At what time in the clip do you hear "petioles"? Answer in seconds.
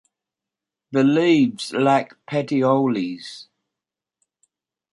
2.25-3.49